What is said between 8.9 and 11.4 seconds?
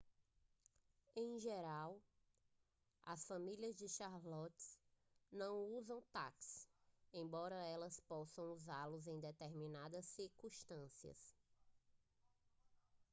em determinadas circunstâncias